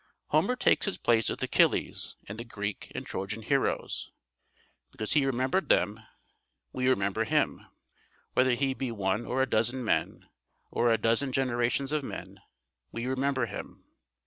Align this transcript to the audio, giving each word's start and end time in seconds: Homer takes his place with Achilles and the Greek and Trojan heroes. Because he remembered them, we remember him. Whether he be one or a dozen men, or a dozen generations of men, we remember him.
Homer 0.29 0.55
takes 0.55 0.87
his 0.87 0.97
place 0.97 1.29
with 1.29 1.43
Achilles 1.43 2.15
and 2.27 2.39
the 2.39 2.43
Greek 2.43 2.91
and 2.95 3.05
Trojan 3.05 3.43
heroes. 3.43 4.09
Because 4.91 5.13
he 5.13 5.27
remembered 5.27 5.69
them, 5.69 5.99
we 6.73 6.89
remember 6.89 7.23
him. 7.23 7.67
Whether 8.33 8.55
he 8.55 8.73
be 8.73 8.91
one 8.91 9.27
or 9.27 9.43
a 9.43 9.47
dozen 9.47 9.85
men, 9.85 10.27
or 10.71 10.91
a 10.91 10.97
dozen 10.97 11.31
generations 11.31 11.91
of 11.91 12.03
men, 12.03 12.39
we 12.91 13.05
remember 13.05 13.45
him. 13.45 13.83